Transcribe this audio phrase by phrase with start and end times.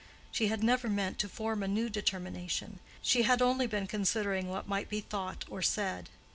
[0.31, 4.67] She had never meant to form a new determination; she had only been considering what
[4.67, 6.09] might be thought or said.